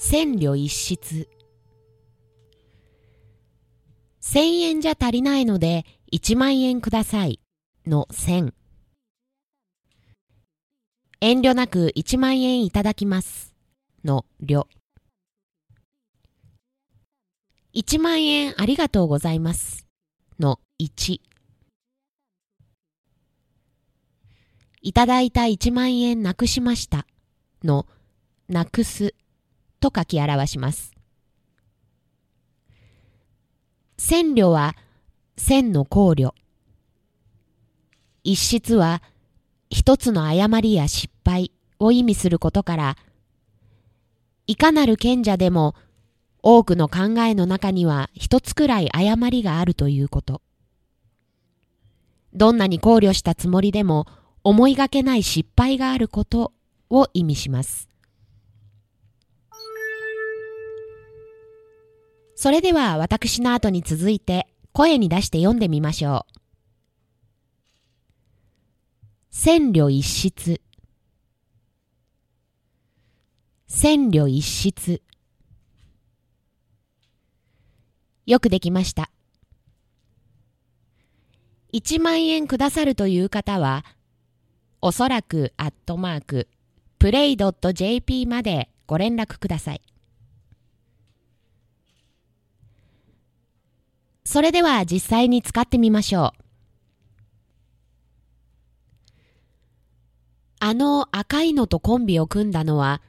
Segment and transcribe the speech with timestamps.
[0.00, 1.28] 千両一室。
[4.20, 7.40] 千円じゃ足りないので一万円ください。
[7.84, 8.54] の千。
[11.20, 13.56] 遠慮なく一万円いただきます。
[14.04, 14.68] の両
[17.72, 19.88] 一万円ありがとうございます。
[20.38, 21.20] の一。
[24.80, 27.04] いただいた一万円なくしました。
[27.64, 27.84] の
[28.48, 29.17] なくす。
[29.80, 30.92] と書き表します。
[33.96, 34.76] 千慮は
[35.36, 36.32] 千の考慮。
[38.24, 39.02] 一室は
[39.70, 42.96] 一つの誤りや失敗を意味することから、
[44.46, 45.74] いかなる賢者でも
[46.42, 50.40] 多くの考えの中には一つくらい誤りがあるということ。
[52.34, 54.06] どんなに考慮したつもりでも
[54.44, 56.52] 思いがけない失敗があること
[56.90, 57.88] を意味します。
[62.40, 66.38] それでは私の後に続いて声に出して読んでみましょう。
[69.28, 70.60] 千両一室
[73.66, 75.02] 千両一室
[78.24, 79.10] よくできました。
[81.72, 83.84] 1万円くださるという方は、
[84.80, 86.48] おそらくアットマーク、
[87.00, 89.82] プレイ .jp までご連絡ください。
[94.30, 96.42] それでは実際に使ってみましょう。
[100.60, 103.00] あの赤いのとコンビを組んだのは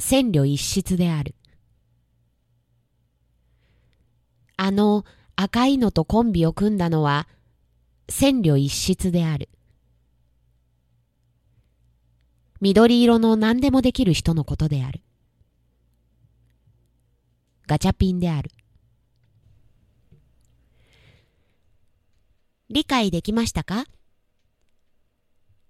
[0.00, 1.36] 千両一室である。
[4.56, 5.04] あの
[5.36, 7.28] 赤いのとコンビを組んだのは
[8.08, 9.48] 千両一室である。
[12.60, 15.00] 緑色の何でもできる人のことである。
[17.68, 18.50] ガチャピンである。
[22.68, 23.84] 理解できましたか？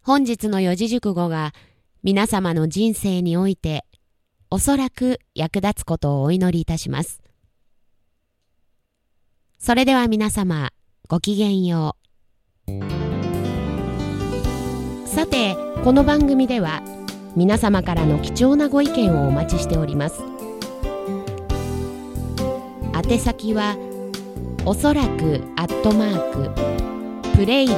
[0.00, 1.52] 本日の四字熟語が
[2.02, 3.84] 皆様の人生において
[4.50, 7.20] おそらく役立つことをお祈りいたします。
[9.58, 10.70] それでは皆様
[11.06, 11.96] ごきげんよ
[12.66, 12.72] う。
[15.06, 16.82] さて、この番組では
[17.36, 20.22] 皆様からの貴重なご意見をお待ちしております。
[22.94, 23.76] 宛先は
[24.64, 26.85] おそらくアットマーク
[27.36, 27.76] プレイ .jp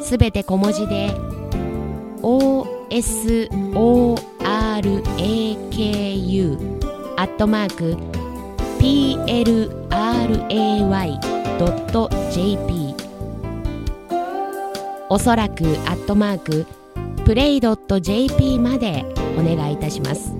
[0.00, 1.10] すべて小文字で
[2.22, 2.80] OSORAKU
[7.18, 7.98] アットマーク
[8.80, 9.70] PLRAY.jp
[15.10, 15.66] おそらくア
[15.96, 16.66] ットマーク
[17.26, 19.04] プレイ .jp まで
[19.38, 20.39] お願いいたします。